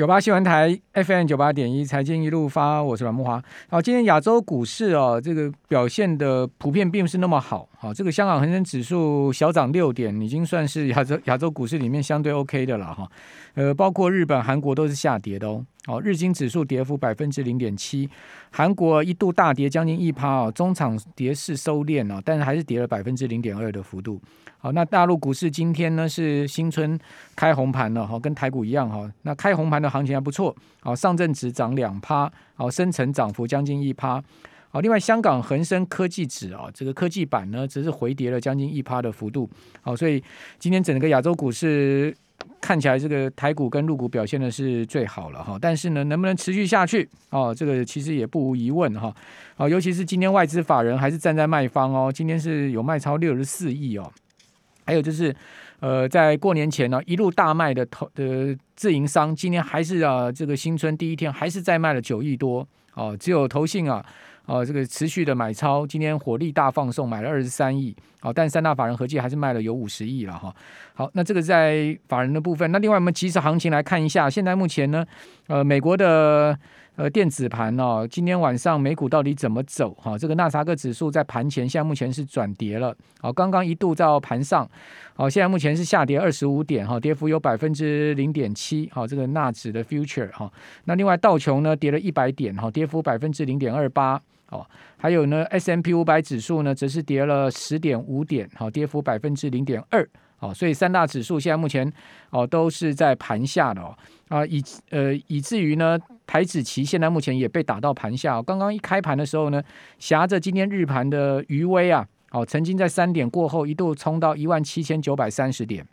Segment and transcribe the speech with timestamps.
[0.00, 3.44] 九八新闻台 FM 九八点一财经一路发，我是阮木华。
[3.68, 7.68] 好，今天亚洲股市哦，这个表现的普遍并不是那么好。
[7.76, 13.06] 好，这个香港恒生指数小涨六点，已经算是亚洲亚洲股市里面相对 OK 的了哈。
[13.52, 15.62] 呃，包括日本、韩国都是下跌的哦。
[15.86, 18.08] 好，日经指数跌幅百分之零点七，
[18.50, 24.20] 韩国一度大跌将近一趴哦，中场跌势收敛哦，但是还是跌了百分之零点二的幅度。
[24.58, 26.98] 好，那大陆股市今天呢是新春
[27.34, 29.10] 开红盘了哈，跟台股一样哈。
[29.22, 34.22] 那开红盘的行情还不错，好，上证指涨两趴，好，深成涨幅将近一趴。
[34.68, 39.48] 好，另外香港恒生科技指啊，这个科技板呢只是回跌了将近一趴的幅度。
[39.80, 40.22] 好，所以
[40.58, 42.14] 今天整个亚洲股市
[42.70, 45.58] 看起来这个台股跟陆股表现的是最好了哈。
[45.60, 47.08] 但是呢，能不能持续下去？
[47.30, 49.12] 哦，这个其实也不无疑问哈。
[49.56, 54.08] 好，尤其是今天外资法人还是站在卖方哦，今天是有卖超六十四亿哦。
[54.86, 55.34] 还有就是，
[55.80, 63.16] 呃，在过年前呢，一路大卖的投的自营商，今年还是啊，这个新春第一天还是再卖了九亿多哦。
[63.18, 64.06] 只有投信啊，
[64.50, 68.32] 哦，这个持续的买超，今天火力大放送，买了二十三亿哦。
[68.32, 70.52] 但三大法人合计还是卖了有五十亿了哈。
[70.92, 75.06] 好，那这个在法人的部分，那另外我们即时行情来看一下，现在目前呢，
[75.46, 76.58] 呃，美国的。
[76.96, 79.90] 呃，电子盘哦，今天晚上美股到底怎么走？
[79.94, 84.68] 哈，这个纳斯达克指数在盘前现在目前是转跌了，好，刚刚一度到盘上，
[85.14, 90.52] 好，现在目前是下跌二十五点，哈，跌幅有百分之零点七，好，这个纳指的 future 哈，
[90.84, 100.08] 那另外道琼呢跌了一百点，哈，跌幅百分之零点二八，哦，还有呢，S M P 五百指数呢则是跌了十点五点，好，跌幅百分之零点二。
[100.40, 101.90] 哦，所以三大指数现在目前
[102.30, 103.94] 哦都是在盘下的哦
[104.28, 108.40] 啊，以呃以至于呢台指期现在目前也被打到盘下。
[108.40, 109.62] 刚刚一开盘的时候呢，
[109.98, 115.86] 挟着今天日盘的余威啊，哦曾经在三点过后一度冲到一万七千九百三十点。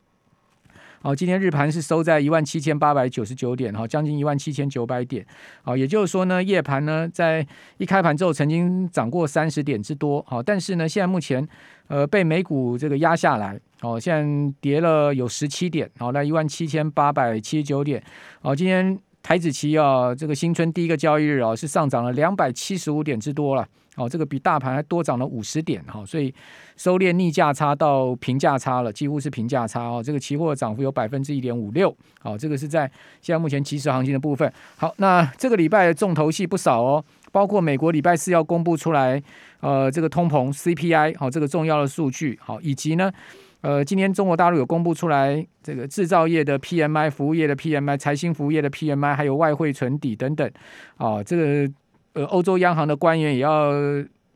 [1.00, 5.26] 好，今天日盘是收在一万七千八百九十九点，哈，将近一万七千九百点。
[5.62, 7.46] 好，也就是说呢，夜盘呢在
[7.78, 11.48] 一开盘之后曾经涨过三十点之多，好，但是呢现在目前
[11.88, 18.04] 呃被美股这个压下来，哦，现在跌了有十七点，好，那一万七千八百七十九点。
[18.42, 23.68] 好，今天台指期啊，这个新春第一个交易日啊是上涨了两百七十五点之多了。
[23.98, 26.32] 哦，这个比大盘还多涨了五十点哈，所以
[26.76, 30.04] 收敛逆价差到平价差了，几乎是平价差哦。
[30.06, 32.90] 这个期货涨幅有百分之一点五六，好，这个是在
[33.22, 34.54] 现在目前即时行情的部分。
[34.76, 39.20] 好，那这个礼拜的重头戏不少哦，包括美国礼拜四要公布出来，
[39.62, 43.12] 呃，这个通膨 CPI 好，这个重要的数据好，以及呢，
[43.62, 50.48] 呃，今天中国大陆有公布出来这个制造业的 PMI、服务业的 PMI、财新服务业的 PMI，还有外汇存底等等，
[50.98, 51.68] 啊，这个。
[52.18, 53.72] 呃，欧洲央行的官员也要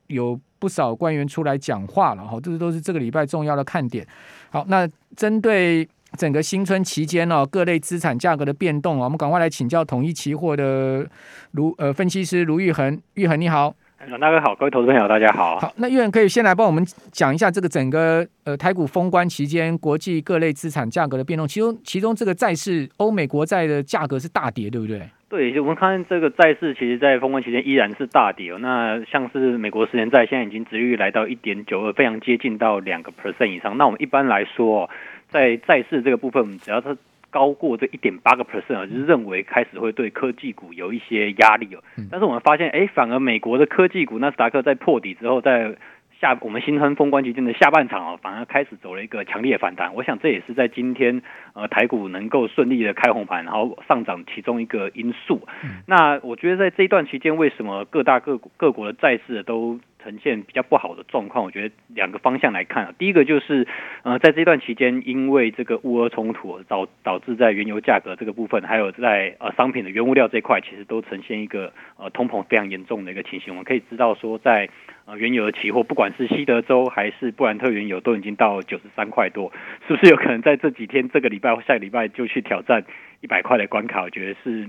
[0.06, 4.06] 有不少官员出来讲话了哈，这个都是这个礼拜重要的看点。
[4.52, 11.09] 好，那针对整个新春期间呢，各类资产价格的变动啊，我们赶快来请教统一期货的
[11.53, 13.74] 卢呃分析师卢玉恒，玉恒你好，
[14.06, 15.59] 阮大哥好，各位投资朋友大家好。
[15.59, 25.09] 好，那玉恒可以先来帮我们讲一下这个整个呃台股封关期间国际各类资产价格的变动，其中其中这个债市欧美国债的价格是大跌，对不对？
[25.31, 28.58] 对，我们看这个债市，其实，在封关期间依然是大跌哦。
[28.59, 33.78] 那像是美国十年债，现在已经殖利率来到一点九二，非常接近到两个 percent 以上。
[33.78, 34.90] 那我们一般来说，
[35.30, 36.97] 在债市这个部分，只要它
[37.30, 41.80] 高过这一点八个 percent 啊，就是认为开始会对科技股有一些压力哦。
[42.12, 45.78] 但是我们发现，哎，反而美国的科技股，纳斯达克在破底之后，在
[46.22, 49.96] 下我们新春封关期间的下半场啊，反而开始走了一个强烈反弹。
[49.96, 51.24] 我想这也是在今天
[51.54, 55.42] 呃台股能够顺利的开红盘，然后上涨其中一个因素。
[55.88, 63.68] 那我觉得在这一段期间，为什么各大各各国的债市都呈现比较不好的状况，我觉得两个方向来看啊，第一个就是，
[64.04, 73.54] 呃，在这段期间，因为这个乌俄冲突导导致在原油价格这个部分，还有在呃商品的原物料这一块，其实都呈现一个呃通膨非常严重的一个情形。
[73.54, 74.70] 我们可以知道说，在
[75.06, 79.52] 呃原油的期货，不管是西德州还是布兰特原油，都已经到九十三块多，
[79.88, 82.84] 是不是有可能在这几天、这个礼拜或下个礼拜就去挑战
[83.22, 84.02] 一百块的关卡？
[84.04, 84.68] 我觉得是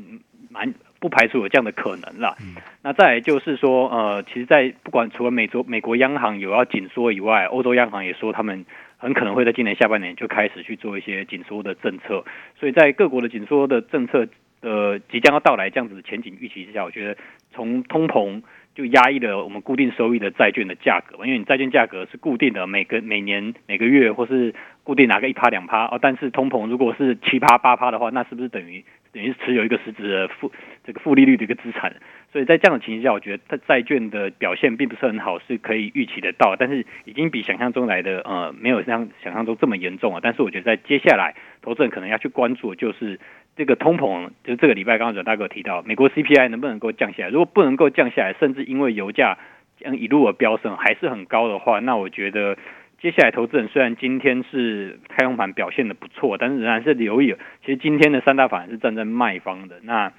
[0.50, 0.72] 蛮。
[1.02, 2.36] 不排除有这样的可能了。
[2.84, 8.64] 那再来就是说，呃，其实，在不管除了美洲美国央行有要紧缩以外，欧洲央行也说他们
[8.98, 12.24] 很可能会在今年下半年就开始去做一些紧缩的政策。
[12.56, 14.28] 所以在各国的紧缩的政策
[14.60, 17.16] 呃即将要到来这样子的前景预期之下，我觉得
[17.52, 18.40] 从通膨
[18.76, 24.54] 就压抑了我们固定收益的债券的价格，因为你债券价格是固定的，每个每年每个月或是
[24.84, 28.84] 固定拿个一趴两趴哦，但是通膨如果是七趴八趴的话，那是不是等于？
[29.12, 30.50] 等于是持有一个实质的负
[30.84, 31.94] 这个负利率的一个资产。
[32.32, 40.20] 所以在这样的情形下，我觉得它债券的表现并不是很好，是可以预期得到，但是已经比想象中来的呃没有像想象中这么严重了。
[40.22, 43.20] 但是我觉得在接下来，投资人可能要去关注的就是
[43.54, 47.28] 这个通膨，就是这个礼拜刚刚阮大哥提到，美国 CPI 能不能够降下来？
[47.28, 49.36] 如果不能够降下来，甚至因为油价
[49.78, 52.56] 将一路的飙升还是很高的话，那我觉得
[52.98, 60.10] 接下来投资人虽然今天是开红盘表现的不错，但是仍然是留意，其实今天的三大法人是站在卖方的那。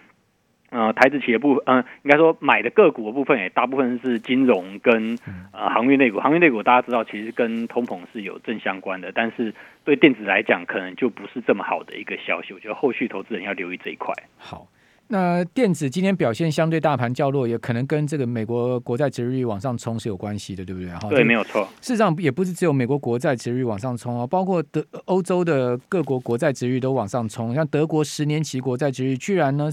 [0.74, 5.16] 呃，台资企业部分，嗯、呃，应该说买的个股的部分也大部分是金融跟
[5.52, 9.54] 呃航运类股，航运类股大家知道其实跟通膨是有正相关的，但是
[9.84, 14.12] 对电子来讲可能就不是这么好的一个消息，我觉得后续投资人要留意这一块。
[14.36, 14.68] 好，
[15.10, 20.90] 那电子今天表现相对大盘较弱，也可能跟这个美国国债殖利率往上冲是有关系的，对不对？
[20.90, 21.64] 哈，对，没有错。
[21.82, 29.70] 事实上也不是只有美国国债殖利率往上冲哦，包括德欧洲的各国国债殖利率都往上冲，像德国十年期国债殖利率居然呢。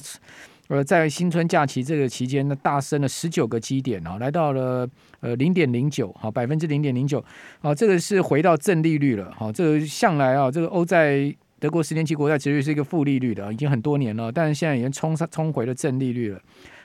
[0.70, 4.88] 呃，在新春假期这个期间呢，大升了十九个基点啊，来到了
[5.18, 7.22] 呃零点零九，好百分之零点零九，
[7.60, 16.40] 好，这个是回到正利率了，好，这个向来啊，这个欧债德国十年期国债殖利率是一个负利率的，已经很多年了，但是现在已经冲上冲回了正利率了。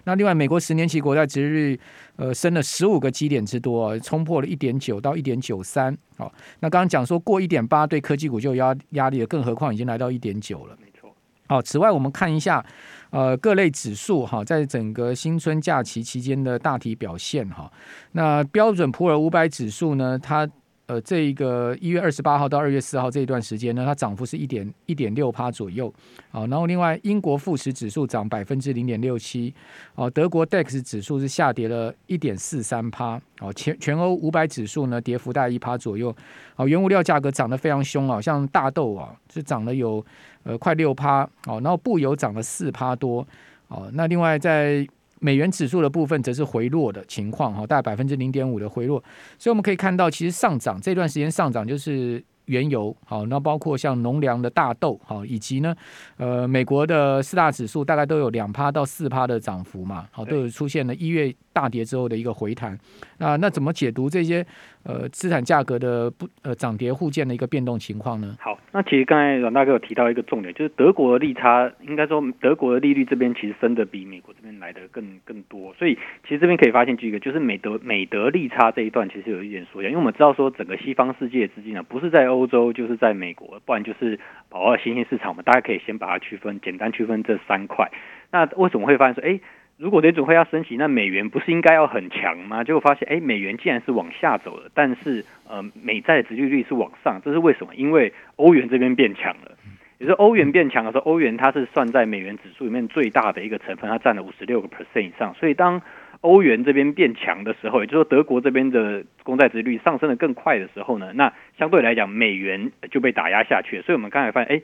[0.06, 1.80] 那另外，美国十年期国债殖率
[2.16, 10.76] 呃升了十五个基点之多，冲破了一点九到一点九三，好，那刚刚讲说过一点八对科技股就有压压力了，更何况已经来到一点九了。
[10.82, 11.16] 没错
[11.48, 12.66] 好，此外我们看一下，
[13.16, 17.72] 呃，各类指数哈，在整个新春假期期间的大体表现哈。
[18.12, 20.46] 那标准普尔五百指数呢，它。
[20.88, 25.92] 呃，这一个一月二十八号到二月四号这一段时间呢，它涨幅是一点一点六趴左右。
[26.30, 29.52] 好，然后另外英国富时指数涨百分之零点六七。
[29.96, 33.20] 哦，德国 DAX 指数是下跌了一点四三趴。
[33.40, 36.16] 哦，全全欧五百指数呢，跌幅大概一趴左右。
[36.56, 40.06] 哦，原物料价格涨得非常凶啊，像大豆啊，是涨了有
[40.44, 41.24] 呃快六趴。
[41.48, 43.28] 哦，然后布油涨了四趴多。
[43.70, 44.88] 哦，那另外在
[45.26, 49.04] 美元指数的部分则是回落的情况，哈，大概百分之零点五的回落，
[49.40, 52.24] 所以我们可以看到，其实上涨这段时间上涨就是。
[52.46, 55.76] 原油好，那包括像农粮的大豆好，以及呢，
[56.18, 62.78] 呃，美国的四大指数大概都有两趴到四趴的涨幅嘛，好，都有出现了一月大跌之后的一个回弹。
[63.18, 64.46] 那那怎么解读这些
[64.84, 68.36] 呃资产价格的不呃涨跌互见的一个变动情况呢？
[68.40, 82.28] 好，那其实刚才阮大哥有提到一个重点，就是德国的利差，应该说德国的利率这边其实升的比美国这边来的更更多，所以其实这边可以发现几个，就是美德美德利差这一段其实有一点缩小，因为我们知道说整个西方世界资金啊不是在。
[82.35, 85.30] 欧欧洲就是在美国，不然就是跑到新兴市场。
[85.30, 87.90] 我们大家可以先把它区分，简单区分这三块。
[88.32, 89.40] 那为什么会发现说，哎，
[89.78, 92.64] 如果联准会要升息，那美元不是应该要很强吗？
[92.64, 97.74] 结果发现，哎，美元竟然是往下走了，但是呃，美债的殖利率是往上，这是为什么？
[97.76, 99.52] 因为欧元这边变强了。
[99.98, 105.34] 也是欧元变强的时候，欧元它是算在美元指数里面最大的一个成分，它占了五十六个 percent 以上。
[105.36, 105.82] 所以当
[106.22, 113.82] 欧元这边变强的时候，也就是说德国这边的公债殖率上升得更快的时候呢，那相对来讲美元就被打压下去。
[113.82, 114.62] 所以我们刚才发现，哎，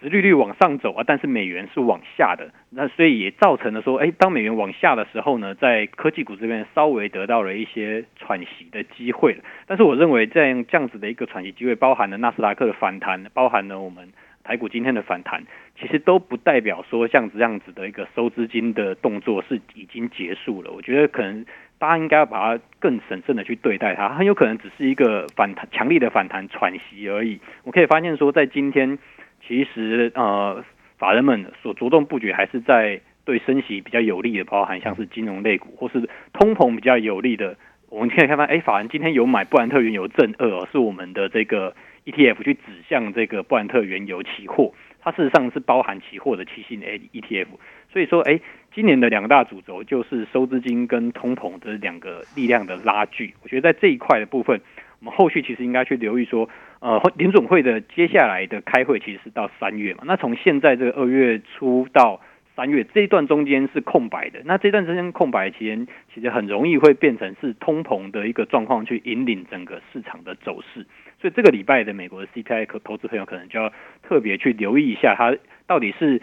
[0.00, 9.38] 殖利率往上走啊，但是美元是往下的，那所以也造成了说，哎，当美元往下的时候呢，在科技股这边稍微得到了一些喘息的机会。
[9.66, 14.08] 但是我认为这样这样子的一个喘息机会，包含了纳斯达克的反弹，包含了我们。
[14.44, 15.44] 台股今天的反弹，
[15.78, 20.72] 其实都不代表说像这样子的一个收资金的动作是已经结束了。
[20.72, 21.46] 我觉得可能
[21.78, 27.38] 大家应该要把它更审慎的去对待它，很有可能只是一个反弹、强力的反弹喘息而已。
[27.62, 28.98] 我可以发现说，在今天
[29.46, 30.64] 其实呃，
[30.98, 37.56] 法人们所着重布局还是在对升息比较有利的，包含像是金融类股或是通膨比较有利的。
[37.88, 41.74] 我们可以看到，哎，法人今天有买布兰特原油正二哦，是我们的这个。
[42.04, 47.46] ETF 去指向这个布兰特原油期货，它事实上是包含期货的期性 ETF，
[47.92, 48.40] 所以说，哎，
[48.74, 53.34] 今年的两大主轴就是收资金跟通膨这两个力量的拉锯。
[53.42, 54.60] 我觉得在这一块的部分，
[55.00, 56.48] 我们后续其实应该去留意说，
[56.80, 62.20] 呃，联准会的接下来的开会其实是到三月嘛，那从现在这个二月初到
[62.54, 70.84] 三月这一段中间是空白的，那这段时间空白期间，其实很容易会变成是通膨的一个状况去引领整个市场的走势。
[71.22, 75.36] 所以这个礼拜的美国的 CPI，可投资朋友可能就要特别去留意一下，它
[75.68, 76.20] 到底是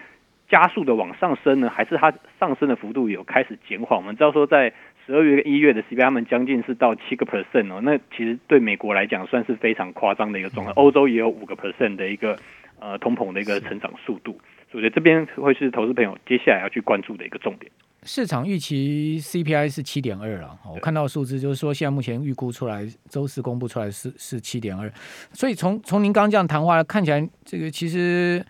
[0.50, 3.98] 加速的往上升呢，还是它上升的幅度有开始减缓？
[3.98, 4.74] 我们知道说，在
[5.06, 10.76] 十二月跟一月的 CPI，他们将近是到七个 percent 哦，那其实对美国来讲算是非常夸张的一个状况。
[10.76, 12.38] 欧洲也有五个 percent 的一个
[12.82, 14.34] 呃通膨的一个成长速度，
[14.70, 17.72] 所以我觉得这边会是投资朋友接下来要去关注的一个重点。
[18.04, 24.92] 市场预期 CPI 是七点二了，我看到数字就是说，现在目前预估出来，周四公布出来是是七点二，
[25.34, 28.46] 所以从从您刚刚这样谈话看起来，这个其实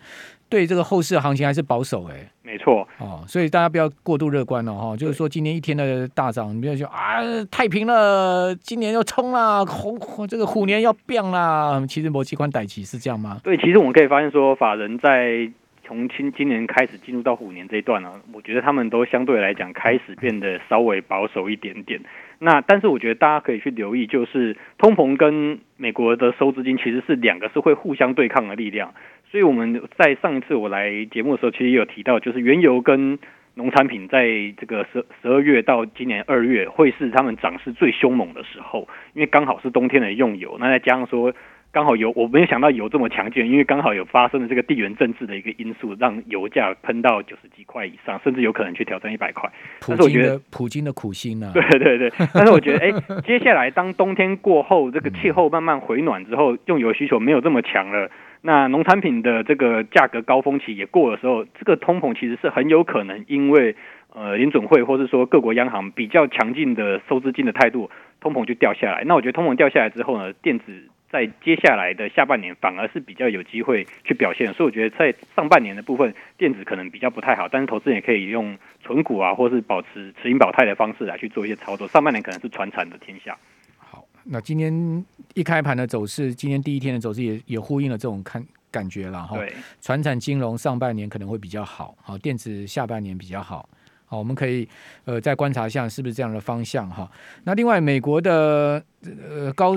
[0.48, 2.30] 对这个后市的行情还是保守哎、欸。
[2.42, 4.96] 没错哦，所以大家不要过度乐观了哈。
[4.96, 11.80] 就是说今天一天的大涨，你不要说啊太平了，今年要冲了，虎这个虎年要变啦。
[11.88, 13.40] 其实某几款代期是这样吗？
[13.44, 15.48] 对，其实我们可以发现说，法人在
[15.90, 21.98] 从今今年开始进入到虎年这一段呢，我觉得他们都相对来讲开始变得稍微保守一点点。
[22.38, 28.94] 那但是我觉得大家可以去留意，就是通膨跟美国的收资金其实是两个是会互相对抗的力量。
[29.32, 33.18] 所以我们在上一次我来节目的时候，其实也有提到，就是原油跟
[33.54, 34.28] 农产品在
[34.58, 41.34] 这个十十二月到今年二月会是他们涨势最凶猛的时候，因为刚好是冬天的用油，那再加上说
[41.72, 49.48] 刚好有，我没有想到油这么强劲，因为刚好有发生了这个地缘政治的一个因素，让油价喷到九十几块以上，甚至有可能去挑战一百块。
[49.80, 52.12] 普京的普京的苦心啊，对 对对。
[52.34, 58.10] 但是我觉得，哎，接下来当冬天过后，这个气候慢慢回暖之后，用油需求没有这么强了。
[58.42, 63.76] 那农产品的这个价格高峰期也过的时候，这个通膨其实是很有可能因为
[64.12, 69.04] 呃联准会或是说各国央行比较强劲的收资金的态度，通膨就掉下来。
[69.04, 70.64] 那我觉得通膨掉下来之后呢，电子
[71.10, 74.46] 在接下来的下半年反而是比较有机会去表现。
[74.54, 81.88] 所以我觉得在上半年的部分，电子可能比较不太好，但是投资人也可以用存股啊，或是保持持盈保泰的方式来去做一些操作。
[81.88, 83.36] 上半年可能是传产的天下。
[83.76, 89.36] 好那今天一开盘的走势，今天第一天的走势也也呼应了这种看感觉了哈。
[89.36, 93.68] 对，传产金融上半年可能会比较好，好，电子下半年比较好，
[94.06, 94.68] 好，我们可以
[95.06, 97.10] 呃再观察一下是不是这样的方向哈。
[97.42, 98.80] 那另外美国的
[99.28, 99.76] 呃高。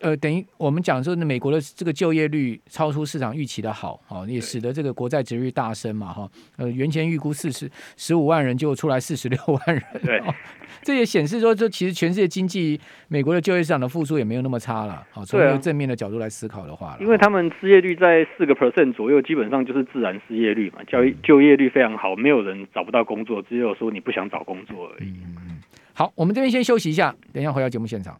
[0.00, 10.34] 呃，等于我们讲说，美国的这个就业率超出市场预期的好，哦，也使得这个国债值率大升嘛，哈，呃，原先预估四十十五万人，就出来四十六万人，对，哦，
[10.82, 25.10] 这也显示说，这其实全世界经济，美国的就业市场的复苏也没有那么差了，好，从一个正面的角度来思考的话，因为他们失业率在四个 percent 左右，基本上就是自然失业率嘛，就业就业率非常好，没有人找不到工作，只有说你不想找工作而已。
[25.10, 25.60] 嗯，
[25.92, 28.18] 好，我们这边先休息一下，等一下回到节目现场。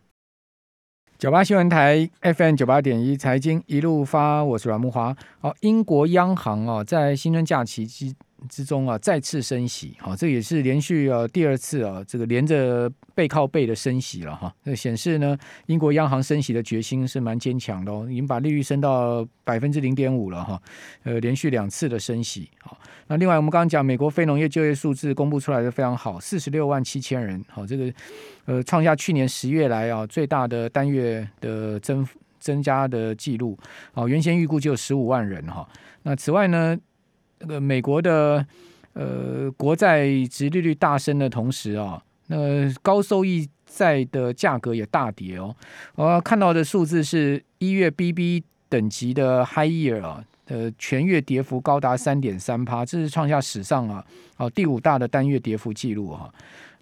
[1.21, 5.15] 九八新闻台 FM 九八点一财经一路发，我是阮慕华。
[5.43, 8.11] 哦，英国央行哦，在新春假期之
[8.49, 14.55] 之中啊，再次升息，好，这也是连续啊第二次啊，这个连着背靠背的升息了哈。
[14.65, 20.63] 这显示呢，英国央行升息的决心是蛮坚强的哦，已经把利率升到百分之零点五了哈。
[21.03, 22.51] 呃，连续两次的升息。
[22.61, 27.93] 好，那另外我们刚刚讲美国非农业就业数字公布出来的非常好，四十六万七千人，好，这个。
[28.47, 32.05] 呃，创下去年十月来啊最大的单月的增
[32.41, 33.57] 增加的记录。
[33.93, 35.69] 哦，原先预估就有十五万人哈。
[36.03, 36.77] 那此外呢，
[37.41, 38.47] 那个美国的
[38.93, 42.37] 呃国债殖利率大升的同时啊，那
[42.83, 45.55] 高收益债的价格也大跌哦。
[45.95, 54.05] 我看到的数字是一月 BB 等级的 High Year 啊，呃全月跌幅高达三点三趴，这是创下史上啊
[54.37, 56.33] 哦第五大的单月跌幅记录哈。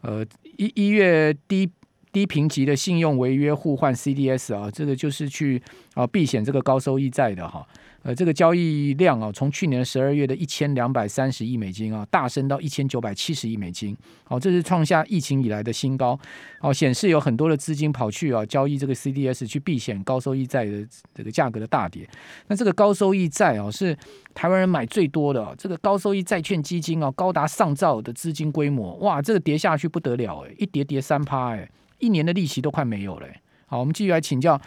[0.00, 0.25] 呃，
[0.57, 1.69] 一一月低
[2.12, 5.62] 低评级的信用违约互换 CDS 啊，这个就是去
[5.95, 7.67] 啊避险这个高收益债的哈。
[8.05, 13.95] 呃，这个交易量啊，从去年十二月的一千两百三十亿美金啊，大升到一千九百七十亿美金。
[14.23, 16.19] 好，这是创下疫情以来的新高。
[16.61, 22.09] 好，显示有很多的资金跑去啊交易这个 CDS 去避险高收益债的这个价格的大跌。
[22.47, 23.95] 那这个高收益债啊，是
[24.33, 25.53] 台湾人买最多的啊。
[25.59, 28.95] 这个高收益债券基金啊，高达上兆的资金规模。
[28.99, 33.26] 哇，这个跌下去不得了哎，一跌跌三趴哎，一年的利息都快没有了。
[33.67, 34.61] 好，我们继续来请教。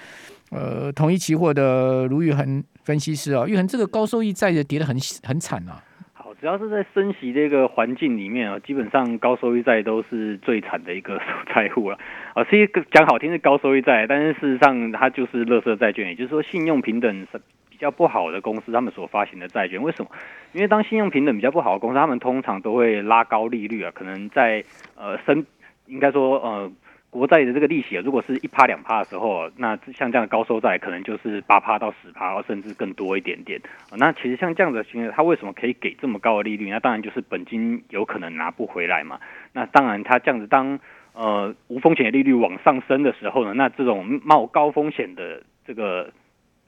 [0.51, 5.81] 呃，统一期货的卢昱衡分析师啊，昱衡这个高收益债的跌得很很惨啊。
[6.11, 11.97] 好，只要是在升息这个环境里面啊，基本上高收益债都是最惨的一个受灾户了。
[12.33, 19.81] 啊， 其实讲好听是高收益债，但是事实上它就是垃圾债券，也就是说信用平等是比较不好的公司，他们所发行的债券。
[19.81, 20.11] 为什么？
[20.51, 24.61] 因为当信用平等比较不好的公司，他们通常都会拉高利率啊，可能在
[24.95, 25.45] 呃升，
[25.85, 26.69] 应该说呃。
[27.11, 33.59] 国债的这个利息，如果是一趴两趴的时候，那像这样的高收债可能就是八趴到十趴，甚至更多一点点。
[33.97, 36.69] 那其实像这样的情况，它为什么可以给这么高的利率？
[36.69, 39.19] 那当然就是本金有可能拿不回来嘛。
[39.51, 40.79] 那当然，它这样子当
[41.13, 46.13] 呃无风险的利率往上升的时候呢，那这种冒高风险的这个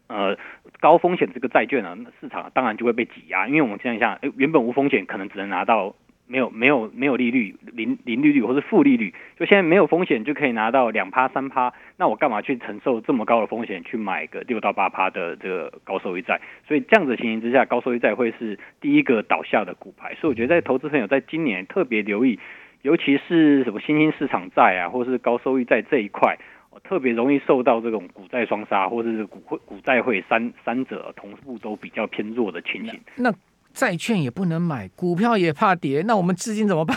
[0.08, 0.38] 呃
[0.82, 3.48] 高风险这个债券呢，市场当然就会被挤压。
[3.48, 5.96] 因为我们想一下，原本无风险可能只能拿到。
[6.26, 16.40] 没有没有没有利率，零零利率或是负利率，就现在没有风险就可以拿到两趴三趴，那我干嘛去承受这么高的风险去买个六到八趴的这个高收益债？
[16.68, 20.16] 所以这样子情形之下，高收益债会是第一个倒下的骨牌。
[20.16, 22.40] 所以我觉得在投资朋友在今年特别留意，
[22.82, 26.38] 尤其是什么新兴市场债啊，或是高收益债这一块，
[26.84, 33.00] 特别容易受到这种股债双杀，或者是股股债会三三者同步都比较偏弱的情形。
[33.18, 33.32] 那
[33.74, 36.96] 债券也不能买，股票也怕跌，那我们资金怎么办？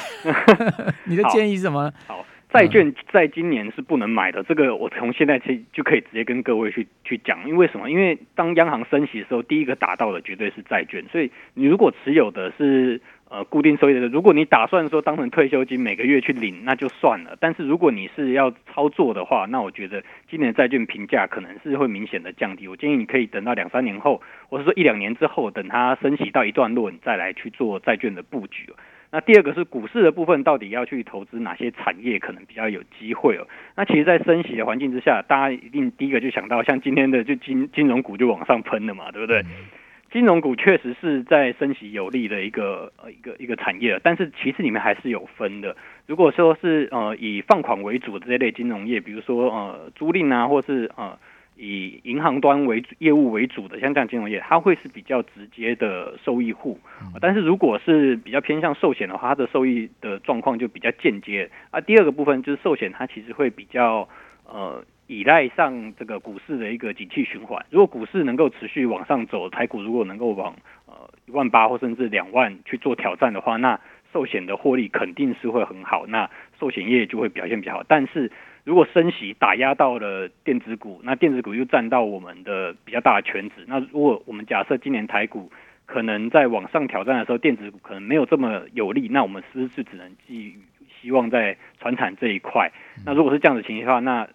[1.06, 1.92] 你的建议是什么？
[2.06, 7.90] 好，好，债券在今年是不能买的，这个我从现在起就可以直接跟各位去去讲，因为什么？
[7.90, 13.00] 因为当央行升息的时候，第一个打到的绝对是债券，所以你如果持有的是。
[13.28, 17.36] 呃，固定收益的，如果你打算说当成退休金每个月去领，那就算了。
[17.40, 22.68] 但是如果你是要操作的话，那我觉得今年债券评价可能是会明显的降低。
[22.68, 28.72] 我建议你可以等到两三年后，或是说一两年之后，等它升息到一段落，你再来去做债券的布局。
[29.10, 33.46] 那第二个是股市的部分，到底要去投资哪些产业可能比较有机会哦？
[33.74, 39.42] 那其实，在升息的环境之下，大家一定第一个就想到像今天的就金金融股就往上喷了嘛，对不对？
[40.16, 45.76] 金融股确实是在升息有利的一个呃一个一个产业，但是其实里面还是有分的。
[46.06, 51.18] 如果说是呃以放款为主的这类金融业，比如说呃租赁啊，或是呃
[51.58, 56.80] 以银行端为主业务为主的，像这样金融业，它会是比较直接的受益户。
[57.20, 61.50] 但是如果是比较偏向寿险的话，它的受益的状况就比较间接。
[61.70, 64.08] 啊，第二个部分就是寿险，它其实会比较
[64.46, 64.82] 呃。
[65.06, 70.54] 依赖上这个股市的一个景气循环，如果股市能够持续往上走，台股如果能够往
[70.86, 70.94] 呃
[71.26, 73.78] 一万八或甚至两万去做挑战的话，那
[74.12, 77.84] 寿险的获利肯定是会很好，那寿险业就会表现比较好。
[77.86, 78.32] 但是
[78.64, 85.52] 如果升息打压到了电子股，那电子股又占到我们的比较大的权值，那如果我们假设今年台股
[85.84, 90.56] 可能在往上挑战的时候，电子股可能没有这么有利，那我们是不是只能寄
[91.00, 92.72] 希望在传产这一块？
[93.04, 94.26] 那如果是这样的情形的话，那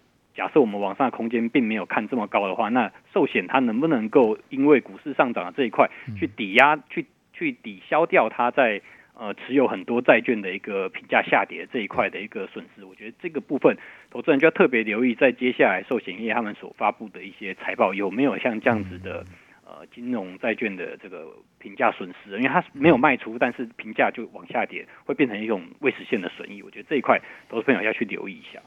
[0.42, 8.82] 假设我们往上的空间并没有看这么高的话，那寿险它能不能够因为股市上涨的这一块去抵押、去去抵消掉它在
[9.14, 12.84] 呃持有很多债券的一个评价下跌这一块的一个损失？
[12.84, 13.78] 我觉得这个部分
[14.10, 19.24] 投资人就要特别留意，在接下来寿险业他们所发布的一些财报有没有像这样子的
[19.64, 21.28] 呃金融债券的这个
[21.60, 22.30] 评价损失？
[22.38, 26.64] 因为它没有卖出，但是评价就往下跌，会变成一种未实现的损益。
[26.64, 28.60] 我觉得这一块投资朋友要去留意一下。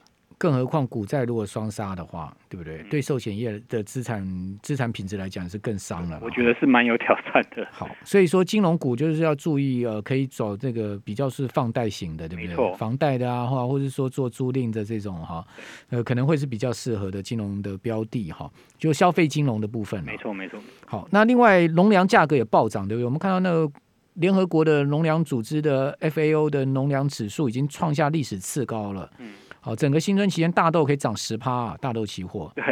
[0.45, 2.83] 更何况股债如果双杀的话，对不对？
[2.87, 4.23] 对寿险业的资产
[4.61, 6.19] 资产品质来讲是更伤了。
[6.21, 7.67] 我觉得是蛮有挑战的。
[7.73, 12.73] 好，所以说金融股就是要注意，呃，可以走这个比较是放贷型的，对不对？
[12.77, 15.43] 房贷的啊，或或者说做租赁的这种哈，
[15.89, 20.03] 呃，可能会是比较适合的金融的标的哈，就消费金融的部分。
[20.03, 20.59] 没错，没错。
[20.85, 23.05] 好，那另外农粮价格也暴涨，对不对？
[23.05, 23.71] 我们看到那个
[24.13, 29.11] 联合国的农粮组织的 FAO 的农粮指数已经创下历史次高了。
[29.17, 29.33] 嗯。
[29.65, 32.51] 好，整个新春期间大豆可以涨十趴啊，大豆期货。
[32.55, 32.63] 对，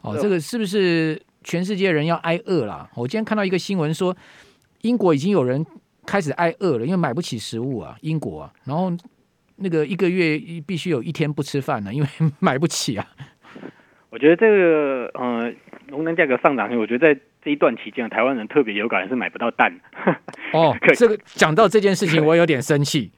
[0.00, 2.88] 哦，这个是不是全世界人要挨饿了？
[2.94, 4.16] 我今天看到一个新闻说，
[4.80, 5.62] 英国已经有人
[6.06, 8.90] 开始挨饿了，因为买不起食物啊，英国啊，然后
[9.56, 12.08] 那个一个月必须有一天不吃饭了，因为
[12.40, 13.06] 买不起啊。
[14.08, 15.52] 我觉得这个呃，
[15.88, 19.78] 农粮价格上涨，我觉得在这一段期间，台湾人特别有感是买不到蛋。
[20.54, 23.12] 哦，这个讲到这件事情，我有点生气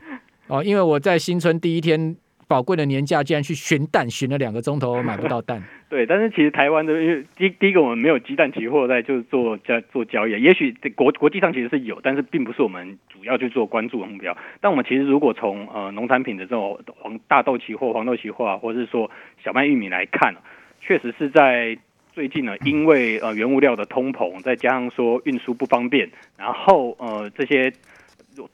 [0.48, 2.16] 哦，因为我在新春第一天。
[2.50, 5.62] 宝贵的年假，竟然去寻蛋，寻了两个钟头，买不到蛋。
[5.88, 14.36] 对，但是其实台湾的，因为第第一个我们没有鸡蛋期货在就是做交做交易，也许国国际上其实是有，但是并不是我们主要去做关注的目标。
[14.60, 19.08] 但我们其实如果从呃农产品的这种黄大豆期货、黄豆期货啊，或者是说
[19.44, 20.34] 小麦、玉米来看，
[20.80, 21.78] 确实是在
[22.12, 27.72] 最近呢，因为呃原物料的通膨，再加上说运输不方便，然后呃这些。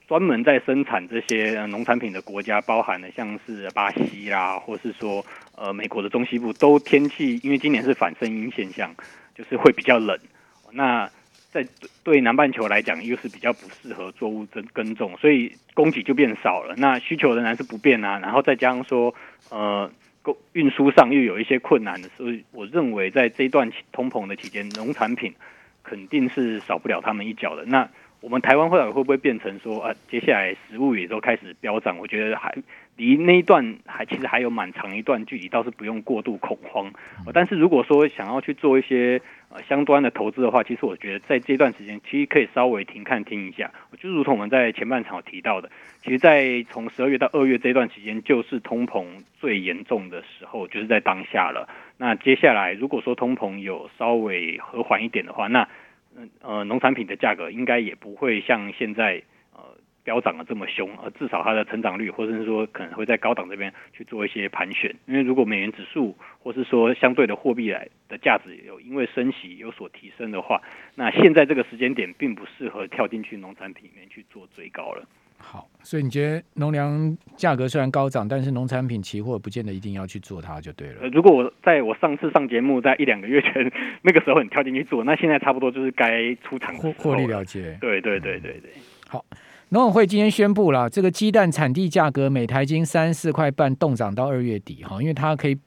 [0.07, 8.93] 专门在生产这些农产品的国家，包含了像是巴西啦，或是说呃美国的中西部，都天气因为今年是反圣婴现象，
[9.35, 10.17] 就是会比较冷。
[10.71, 11.09] 那
[11.49, 11.65] 在
[12.03, 16.75] 对南半球来讲，又是比较不适合作物耕耕种，所以供给就变少了。
[16.77, 18.19] 那需求仍然是不变啊。
[18.19, 19.15] 然后再加上说
[19.49, 19.89] 呃
[20.51, 25.33] 运输上又有一些困难的，所以我认为在这一段通膨的期间，农产品
[25.83, 27.63] 肯定是少不了他们一脚的。
[27.65, 27.87] 那
[28.21, 31.97] 我们台湾会会不会变成说呃，接下来食物也都开始飙涨？
[31.97, 32.53] 我觉得还
[32.95, 36.91] 离那一段还其实还有蛮长一段距离，倒是不用过度恐慌。
[37.33, 43.71] 但是如果说想要去做一些呃相关的投资的话，其实我觉得在这段时间其实可以稍微停看听一下。
[43.99, 45.69] 就如同我们在前半场提到的，
[46.03, 49.05] 其实，在从十二月到二月这段期间，就是通膨
[49.39, 51.69] 最严重的时候，就是在当下了。
[51.97, 55.67] 那接下来如果说通膨有稍微和缓一点的话，那
[56.41, 59.21] 呃，农产品的价格应该也不会像现在
[59.53, 59.61] 呃
[60.03, 64.95] 飙涨的这么凶，而至少它的成长率，或者是说可能会在高档这边去做一些盘旋。
[65.05, 70.61] 因为如果美元指数或是说相对的货币来的价值有因为升息有所提升的话，
[70.95, 75.07] 那现在这个时间点并不适合跳进去农产品里面去做追高了。
[75.37, 80.95] 好，所以你觉得农粮价格虽然高涨，但是农产品期货不见得一定要去做它就对了。
[81.01, 83.71] 呃如果我在我上次上节目在一两个月前
[84.01, 87.77] 那个时候你跳进去做，那现在差不多就是该出场获获利了结。
[87.79, 88.71] 对对对对对。
[89.07, 89.23] 好，
[89.69, 95.57] 农委会今天宣布了，这个鸡蛋产地价格每台斤三四块半冻涨到二月底哈，因为它可以，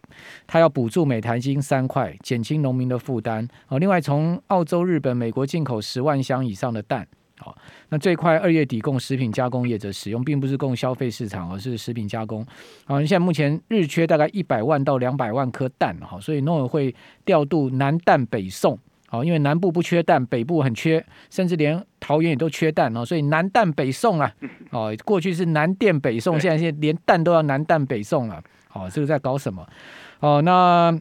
[0.47, 3.49] 它要补助每台斤三块，减轻农民的负担。
[3.67, 7.07] 好，另外从澳洲、日本、美国进口十万箱以上的蛋。
[7.43, 7.57] 好，
[7.89, 12.47] 那这块二月底供食品加工业者使用，并不是供消费市场，而是食品加工。
[12.85, 18.79] 好，现在目前日缺大概一百万到两百万颗蛋，好，所以农委会调度南蛋北送。
[19.09, 24.33] 好，因为南部不缺蛋，北部很缺，甚至连桃园也都缺蛋哦，所以南蛋北送啊。
[24.71, 28.41] 哦，过去是南电北送，现在现在连蛋都要南蛋北送了。
[28.69, 29.67] 好，这个在搞什么？
[30.21, 30.97] 哦，那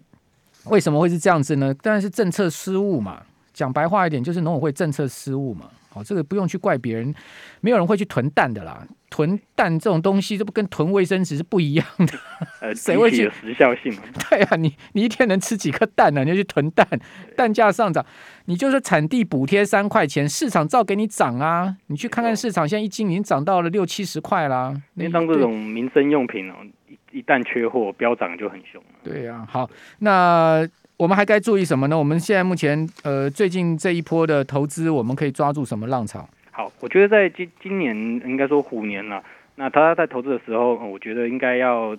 [0.66, 1.72] 为什么会是这样子呢？
[1.84, 3.22] 当然是政策失误嘛。
[3.54, 5.70] 讲白话一点，就是农委会政策失误嘛。
[5.90, 7.14] 好，这个不用去怪别人，
[7.62, 8.86] 没有人会去囤蛋的啦。
[9.10, 12.14] 囤蛋这种东西，这不跟囤卫生纸是不一样的。
[12.62, 13.28] 呃，谁会去？
[13.42, 13.92] 时效性。
[14.30, 16.24] 对啊，你你一天能吃几颗蛋呢？
[16.24, 16.88] 你就去囤蛋，
[17.36, 18.06] 蛋价上涨，
[18.46, 21.76] 你就说产地补贴三块钱，市场照给你涨啊。
[21.88, 24.80] 你去看看市场，现在一斤已经涨到了六七十块啦。
[24.94, 28.80] 那当这种民生用品哦，一一旦缺货，飙涨就很凶。
[29.04, 30.70] 对呀、啊，好，那。
[31.00, 31.98] 我们还该注意什么呢？
[31.98, 36.28] 我们现在目前呃，最近这一波的投资，我们可以抓住什么浪潮？
[36.52, 39.24] 好，我觉得在今今年应该说虎年了。
[39.56, 41.96] 那他在投资的时候，我觉得应该要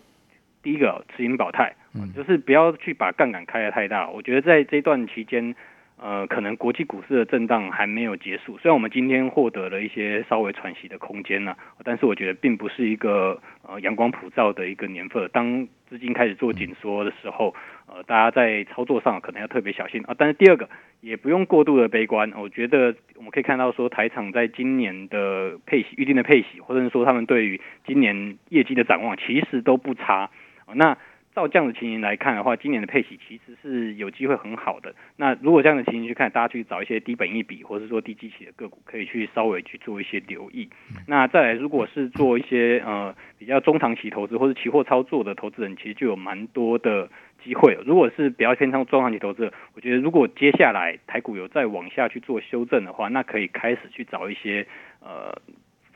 [0.62, 4.06] 第一个持盈保泰，嗯，就是不要去把杠杆开得太大。
[4.06, 5.56] 我觉得在这段期间。
[6.02, 15.28] 呃，可能国际股市的震荡还没有结束，虽然我们今天获得了一些稍微喘息的空间呢、但是我觉得并不是一个呃阳光普照的一个年份。
[15.30, 17.54] 当资金开始做紧缩的时候，
[17.86, 20.14] 呃，大家在操作上可能要特别小心啊。
[20.16, 20.70] 但是第二个，
[21.02, 22.32] 也不用过度的悲观。
[22.34, 30.30] 我觉得我们可以看到说，台厂在今年的配息预定的配息，或者是说他们对于今年业绩的展望，其实都不差。
[30.72, 30.96] 那
[31.34, 34.94] 照这样的情形来看的话，今年的配息其实是有机会很好的。
[35.16, 40.68] 那如果这样的情形去看，大家去找一些低本益比或者是说低基期的个股，可以去稍微去做一些留意。
[41.06, 47.08] 那再来，如果是做一些呃比较中长期投资或者期货操作的投资人，其实就有蛮多的
[47.44, 47.78] 机会。
[47.86, 54.66] 如果是比较偏向中长期投资，我觉得如果接下来台股有再往下去做修正的话，那可以开始去找一些
[55.00, 55.40] 呃。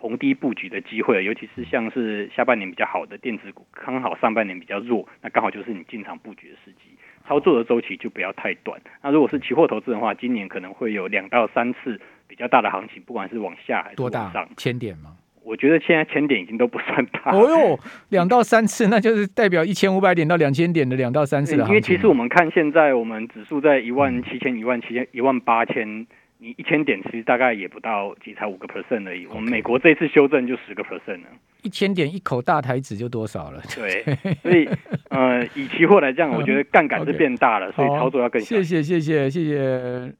[0.05, 6.95] 逢低布局的机会，尤其是像是下半年比较好的电子股，刚好上半年比较弱，那刚好就是你进场布局的时机。
[7.27, 8.79] 操作的周期就不要太短。
[9.03, 14.31] 那如果是期货投资的话，今年可能会有两到三次比较大的行情，不管是往下还是往上。
[14.31, 14.49] 多大？
[14.59, 15.17] 千点吗？
[15.43, 17.31] 我觉得现在千点已经都不算大。
[17.33, 17.79] 哦哟，
[18.11, 21.75] 两到三次，那就是代表一千五百点到两千点的两到三次的行情。
[21.75, 26.07] 因为其实我们看现在我们指数在一万七千、一万七千、一万八千。
[26.45, 29.27] 你一千点其实大概也不到几，才五个 percent 而已。
[29.29, 31.29] 我们美国这一次修正就十个 percent 了。
[31.63, 33.63] 一千点一口大台子就多少了？
[33.75, 34.05] 对，
[34.45, 34.69] 所以
[35.09, 38.57] 呃，以期货来讲，我觉得杠杆是变大了.所以操作要更小。
[38.57, 40.13] 谢谢谢谢谢谢。